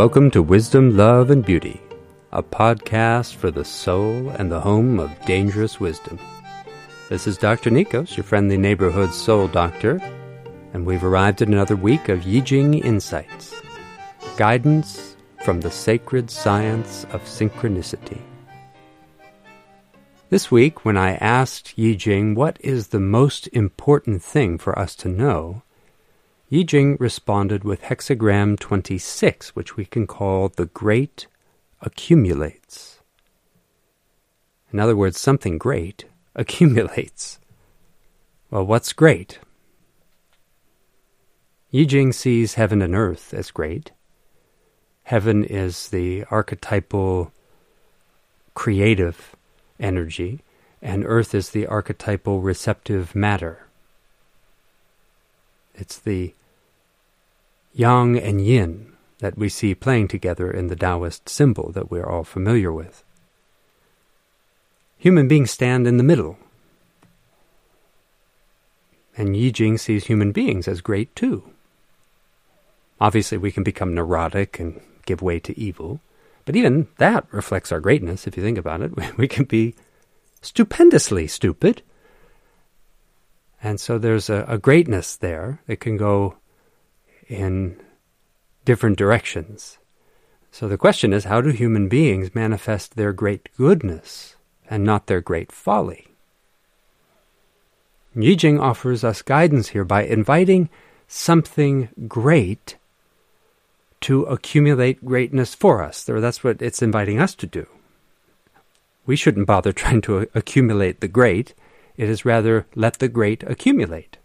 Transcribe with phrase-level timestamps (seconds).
[0.00, 1.78] welcome to Wisdom, Love, and Beauty,
[2.32, 6.18] a podcast for the soul and the home of dangerous wisdom.
[7.10, 7.68] This is Dr.
[7.68, 10.00] Nikos, your friendly neighborhood soul doctor,
[10.72, 13.54] and we've arrived at another week of Yijing Insights
[14.38, 18.22] guidance from the sacred science of synchronicity.
[20.30, 25.10] This week, when I asked Yijing what is the most important thing for us to
[25.10, 25.60] know,
[26.50, 31.28] Yijing responded with hexagram 26, which we can call the great
[31.80, 32.98] accumulates.
[34.72, 37.38] In other words, something great accumulates.
[38.50, 39.38] Well, what's great?
[41.72, 43.92] Yijing sees heaven and earth as great.
[45.04, 47.32] Heaven is the archetypal
[48.54, 49.36] creative
[49.78, 50.40] energy,
[50.82, 53.68] and earth is the archetypal receptive matter.
[55.76, 56.34] It's the
[57.72, 62.24] yang and yin that we see playing together in the Taoist symbol that we're all
[62.24, 63.04] familiar with.
[64.98, 66.38] Human beings stand in the middle.
[69.16, 71.44] And Yijing sees human beings as great too.
[73.00, 76.00] Obviously, we can become neurotic and give way to evil,
[76.44, 78.92] but even that reflects our greatness if you think about it.
[79.16, 79.74] We can be
[80.42, 81.82] stupendously stupid.
[83.62, 86.36] And so there's a, a greatness there that can go
[87.30, 87.80] in
[88.64, 89.78] different directions.
[90.50, 94.34] So the question is how do human beings manifest their great goodness
[94.68, 96.08] and not their great folly?
[98.16, 100.68] Yijing offers us guidance here by inviting
[101.06, 102.76] something great
[104.00, 106.02] to accumulate greatness for us.
[106.02, 107.66] That's what it's inviting us to do.
[109.06, 111.54] We shouldn't bother trying to accumulate the great.
[111.96, 114.16] It is rather let the great accumulate.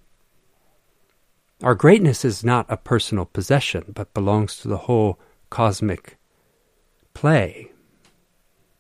[1.63, 6.17] Our greatness is not a personal possession, but belongs to the whole cosmic
[7.13, 7.71] play,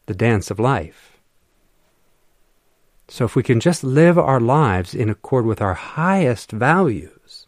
[0.07, 1.17] the dance of life.
[3.07, 7.47] So if we can just live our lives in accord with our highest values,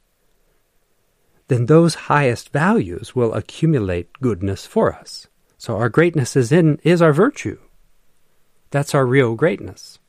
[1.48, 5.28] then those highest values will accumulate goodness for us.
[5.58, 7.60] So our greatness is in is our virtue.
[8.70, 10.00] That's our real greatness.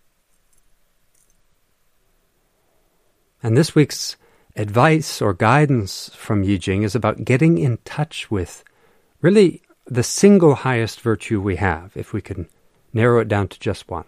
[3.43, 4.17] And this week's
[4.59, 8.65] advice or guidance from Yijing is about getting in touch with
[9.23, 12.49] really the single highest virtue we have, if we can
[12.93, 14.05] narrow it down to just one,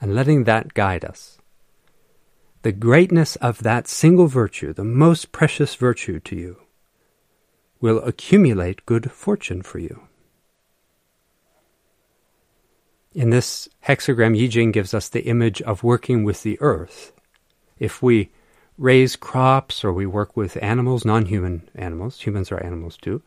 [0.00, 1.38] and letting that guide us.
[2.62, 6.60] The greatness of that single virtue, the most precious virtue to you,
[7.80, 10.02] will accumulate good fortune for you.
[13.14, 17.12] In this hexagram, Yijing gives us the image of working with the earth.
[17.78, 18.30] If we
[18.78, 23.22] raise crops or we work with animals, non human animals, humans are animals too,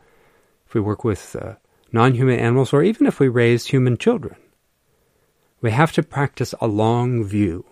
[0.66, 1.56] if we work with uh,
[1.92, 4.36] non human animals, or even if we raise human children,
[5.62, 7.66] we have to practice a long view.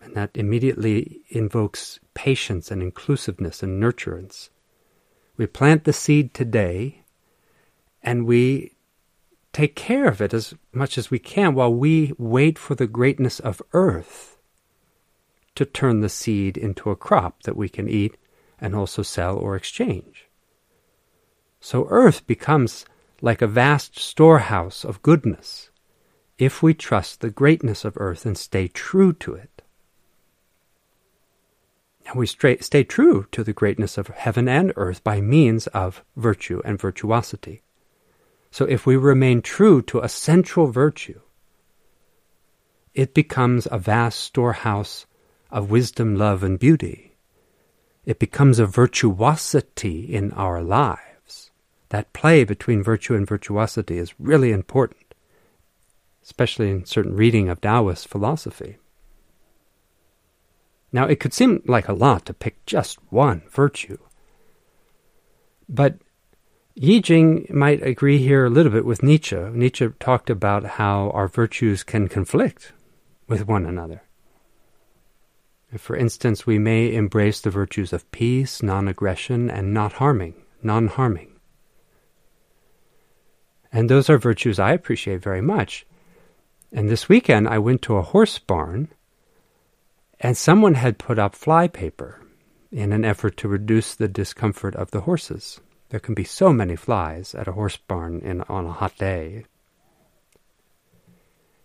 [0.00, 4.48] And that immediately invokes patience and inclusiveness and nurturance.
[5.36, 7.04] We plant the seed today
[8.02, 8.72] and we
[9.52, 13.38] take care of it as much as we can while we wait for the greatness
[13.38, 14.32] of earth
[15.54, 18.16] to turn the seed into a crop that we can eat
[18.60, 20.28] and also sell or exchange.
[21.60, 22.84] So earth becomes
[23.20, 25.70] like a vast storehouse of goodness
[26.38, 29.62] if we trust the greatness of earth and stay true to it.
[32.06, 36.60] And we stay, true to the greatness of heaven and earth by means of virtue
[36.64, 37.62] and virtuosity.
[38.50, 41.20] So if we remain true to a central virtue,
[42.92, 45.06] it becomes a vast storehouse
[45.52, 47.14] of wisdom, love, and beauty.
[48.04, 51.50] It becomes a virtuosity in our lives.
[51.90, 55.14] That play between virtue and virtuosity is really important,
[56.24, 58.78] especially in certain reading of Taoist philosophy.
[60.90, 63.98] Now, it could seem like a lot to pick just one virtue,
[65.68, 65.96] but
[66.74, 69.36] Yi Jing might agree here a little bit with Nietzsche.
[69.36, 72.72] Nietzsche talked about how our virtues can conflict
[73.28, 74.02] with one another.
[75.78, 80.88] For instance, we may embrace the virtues of peace, non aggression, and not harming, non
[80.88, 81.32] harming.
[83.72, 85.86] And those are virtues I appreciate very much.
[86.72, 88.88] And this weekend I went to a horse barn
[90.20, 92.20] and someone had put up fly paper
[92.70, 95.60] in an effort to reduce the discomfort of the horses.
[95.88, 99.44] There can be so many flies at a horse barn in, on a hot day.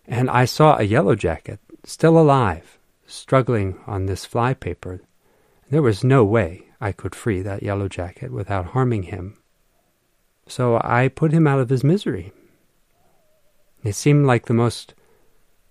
[0.06, 2.77] And I saw a yellow jacket still alive
[3.07, 5.01] struggling on this fly paper.
[5.69, 9.38] There was no way I could free that yellow jacket without harming him.
[10.48, 12.31] So I put him out of his misery.
[13.83, 14.94] It seemed like the most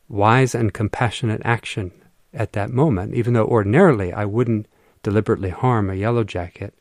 [0.08, 1.92] wise and compassionate action
[2.32, 4.66] at that moment, even though ordinarily I wouldn't
[5.02, 6.74] deliberately harm a yellow jacket.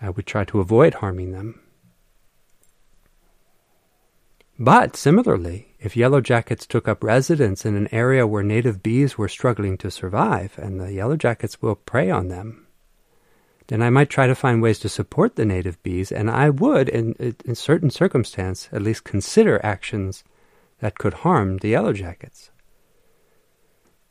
[0.00, 1.60] I would try to avoid harming them.
[4.58, 9.28] But similarly, if yellow jackets took up residence in an area where native bees were
[9.28, 12.66] struggling to survive and the yellow jackets will prey on them,
[13.66, 16.88] then I might try to find ways to support the native bees, and I would,
[16.88, 17.14] in,
[17.44, 20.22] in certain circumstance, at least consider actions
[20.80, 22.50] that could harm the yellow jackets.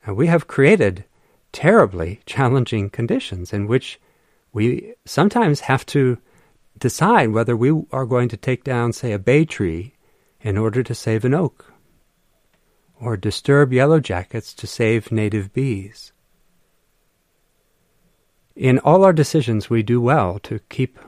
[0.05, 1.05] And we have created
[1.51, 3.99] terribly challenging conditions in which
[4.51, 6.17] we sometimes have to
[6.79, 9.92] decide whether we are going to take down, say, a bay tree
[10.43, 11.73] in order to save an oak,
[12.99, 16.11] or disturb yellow jackets to save native bees.
[18.55, 20.99] In all our decisions, we do well to keep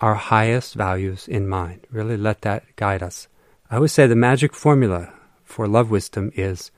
[0.00, 1.86] our highest values in mind.
[1.90, 3.28] Really let that guide us.
[3.70, 5.12] I would say the magic formula
[5.44, 6.70] for love wisdom is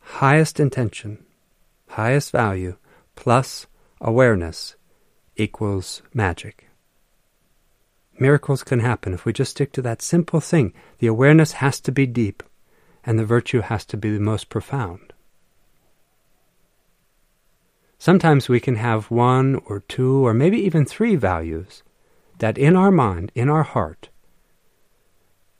[0.00, 1.24] highest intention,
[1.88, 2.76] highest value,
[3.14, 3.66] plus
[4.00, 4.74] awareness
[5.36, 6.69] equals magic.
[8.20, 10.74] Miracles can happen if we just stick to that simple thing.
[10.98, 12.42] The awareness has to be deep,
[13.02, 15.14] and the virtue has to be the most profound.
[17.98, 21.82] Sometimes we can have one or two or maybe even three values
[22.38, 24.10] that in our mind, in our heart,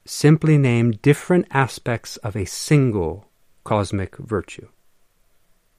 [0.05, 3.27] simply name different aspects of a single
[3.65, 4.69] cosmic virtue.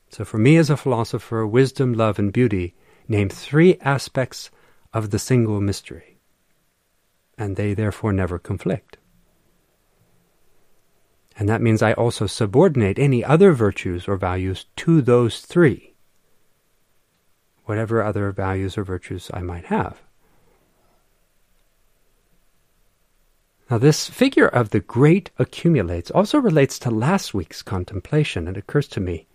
[0.10, 2.74] So for me as a philosopher, wisdom, love, and beauty
[3.08, 4.50] name three aspects
[4.94, 6.11] of the single mystery
[7.42, 8.98] and they therefore never conflict.
[11.36, 15.96] And that means I also subordinate any other virtues or values to those three,
[17.66, 20.04] whatever other values or virtues I might have.
[23.72, 28.48] Now, this figure of the great accumulates also relates to last week's contemplation.
[28.48, 29.26] It occurs to me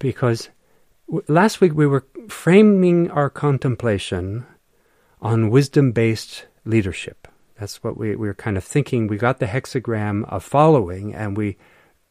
[0.00, 0.48] because
[1.28, 4.46] last week we were framing our contemplation
[5.22, 7.28] on wisdom based leadership.
[7.58, 9.06] That's what we, we were kind of thinking.
[9.06, 11.56] We got the hexagram of following and we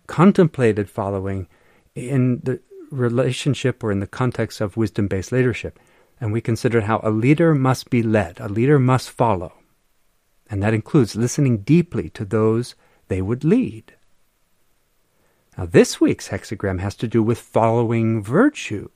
[0.08, 1.48] contemplated following
[1.96, 2.60] in the
[2.92, 5.80] relationship or in the context of wisdom based leadership.
[6.22, 9.54] And we considered how a leader must be led, a leader must follow.
[10.50, 12.76] And that includes listening deeply to those
[13.08, 13.94] they would lead.
[15.58, 18.90] Now, this week's hexagram has to do with following virtue.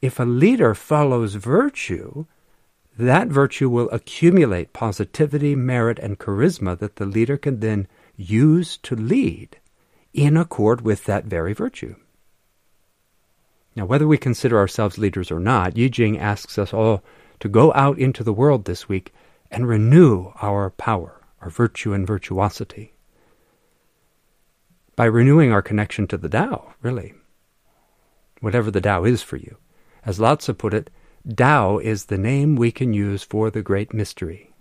[0.00, 2.26] If a leader follows virtue,
[2.98, 8.94] that virtue will accumulate positivity, merit, and charisma that the leader can then use to
[8.94, 9.58] lead
[10.12, 11.96] in accord with that very virtue.
[13.74, 17.02] Now, whether we consider ourselves leaders or not, Yi Jing asks us all
[17.40, 19.12] to go out into the world this week
[19.50, 22.94] and renew our power, our virtue and virtuosity.
[24.94, 27.14] By renewing our connection to the Tao, really.
[28.40, 29.56] Whatever the Tao is for you.
[30.04, 30.90] As Lao Tzu put it,
[31.24, 34.52] Tao is the name we can use for the great mystery.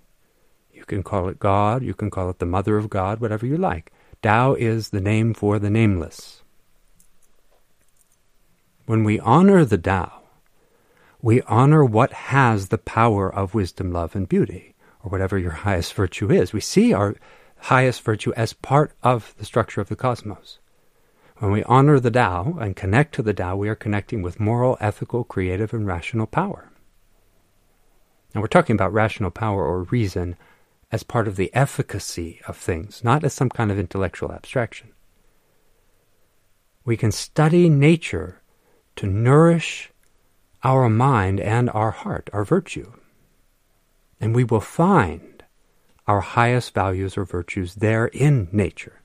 [0.72, 3.58] You can call it God, you can call it the Mother of God, whatever you
[3.58, 3.92] like.
[4.22, 6.42] Tao is the name for the nameless.
[8.86, 10.22] When we honor the Tao,
[11.22, 14.74] we honor what has the power of wisdom, love, and beauty,
[15.04, 16.54] or whatever your highest virtue is.
[16.54, 17.16] We see our
[17.58, 20.60] highest virtue as part of the structure of the cosmos.
[21.38, 24.78] When we honor the Tao and connect to the Tao, we are connecting with moral,
[24.80, 26.72] ethical, creative, and rational power.
[28.34, 30.36] And we're talking about rational power or reason
[30.92, 34.92] as part of the efficacy of things, not as some kind of intellectual abstraction.
[36.86, 38.42] We can study nature
[38.98, 39.92] to nourish
[40.64, 42.94] our mind and our heart, our virtue.
[44.20, 45.44] And we will find
[46.08, 49.03] our highest values or virtues there in nature.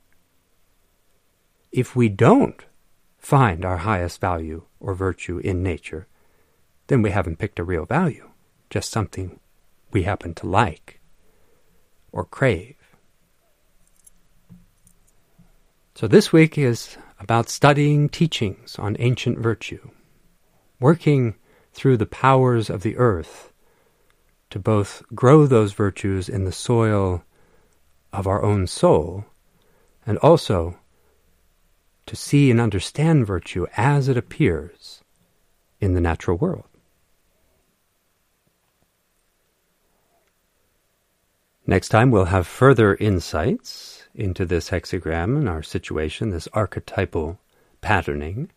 [1.78, 2.60] If we don't
[3.18, 6.08] find our highest value or virtue in nature,
[6.88, 8.30] then we haven't picked a real value,
[8.68, 9.38] just something
[9.92, 11.00] we happen to like
[12.10, 12.74] or crave.
[15.94, 19.88] So this week is about studying teachings on ancient virtue,
[20.80, 21.36] working
[21.72, 23.52] through the powers of the earth
[24.50, 27.22] to both grow those virtues in the soil
[28.12, 29.26] of our own soul
[30.04, 30.76] and also
[32.08, 35.02] to see and understand virtue as it appears
[35.80, 36.64] in the natural world.
[41.66, 47.38] Next time, we'll have further insights into this hexagram and our situation, this archetypal
[47.82, 48.50] patterning.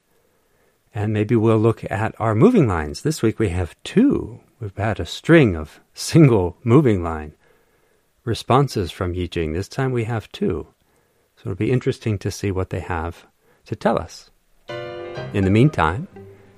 [0.96, 3.01] And maybe we'll look at our moving lines.
[3.01, 4.39] This week we have two.
[4.60, 7.34] We've had a string of single moving line
[8.24, 9.53] responses from Yi Jing.
[9.53, 10.67] This time we have two.
[11.36, 13.25] So it'll be interesting to see what they have
[13.65, 14.30] to tell us.
[15.34, 16.08] In the meantime,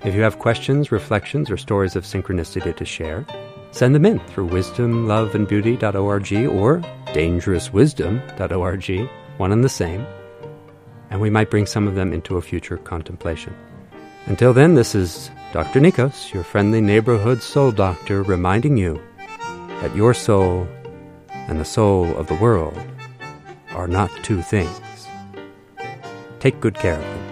[0.04, 3.26] if you have questions, reflections, or stories of synchronicity to share,
[3.70, 10.06] send them in through wisdomloveandbeauty.org or dangerouswisdom.org, one and the same,
[11.10, 13.54] and we might bring some of them into a future contemplation.
[14.26, 15.80] Until then, this is Dr.
[15.80, 19.00] Nikos, your friendly neighborhood soul doctor, reminding you
[19.80, 20.66] that your soul
[21.30, 22.78] and the soul of the world
[23.70, 24.80] are not two things.
[26.44, 27.23] Take good care of them.